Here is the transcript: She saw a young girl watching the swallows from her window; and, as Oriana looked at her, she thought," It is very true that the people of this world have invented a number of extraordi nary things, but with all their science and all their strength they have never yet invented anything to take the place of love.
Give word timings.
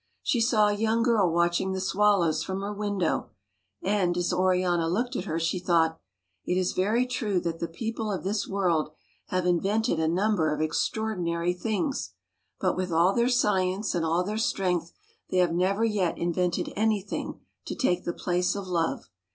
She 0.23 0.41
saw 0.41 0.67
a 0.69 0.73
young 0.73 1.03
girl 1.03 1.31
watching 1.31 1.73
the 1.73 1.79
swallows 1.79 2.41
from 2.41 2.61
her 2.61 2.73
window; 2.73 3.29
and, 3.83 4.17
as 4.17 4.33
Oriana 4.33 4.89
looked 4.89 5.15
at 5.15 5.25
her, 5.25 5.39
she 5.39 5.59
thought," 5.59 5.99
It 6.47 6.57
is 6.57 6.71
very 6.73 7.05
true 7.05 7.39
that 7.41 7.59
the 7.59 7.67
people 7.67 8.11
of 8.11 8.23
this 8.23 8.47
world 8.47 8.93
have 9.27 9.45
invented 9.45 9.99
a 9.99 10.07
number 10.07 10.51
of 10.51 10.59
extraordi 10.59 11.19
nary 11.19 11.53
things, 11.53 12.13
but 12.59 12.75
with 12.75 12.91
all 12.91 13.13
their 13.13 13.29
science 13.29 13.93
and 13.93 14.03
all 14.03 14.23
their 14.23 14.39
strength 14.39 14.91
they 15.29 15.37
have 15.37 15.53
never 15.53 15.83
yet 15.83 16.17
invented 16.17 16.73
anything 16.75 17.39
to 17.67 17.75
take 17.75 18.03
the 18.03 18.11
place 18.11 18.55
of 18.55 18.65
love. 18.67 19.07